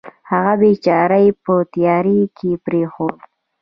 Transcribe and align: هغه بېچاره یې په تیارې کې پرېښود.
هغه 0.31 0.53
بېچاره 0.61 1.17
یې 1.25 1.31
په 1.43 1.53
تیارې 1.73 2.19
کې 2.37 2.51
پرېښود. 2.65 3.17